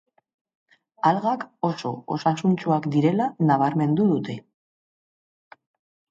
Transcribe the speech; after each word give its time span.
Algak 1.09 1.43
oso 1.67 1.91
osasuntsuak 2.15 2.87
direla 2.95 3.27
nabarmendu 3.49 4.07
dute. 4.13 4.37